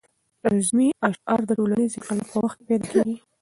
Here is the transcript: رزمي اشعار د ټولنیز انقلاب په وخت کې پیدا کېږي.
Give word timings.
رزمي 0.51 0.87
اشعار 1.07 1.39
د 1.45 1.51
ټولنیز 1.57 1.91
انقلاب 1.95 2.25
په 2.31 2.37
وخت 2.43 2.57
کې 2.59 2.65
پیدا 2.69 2.87
کېږي. 2.91 3.15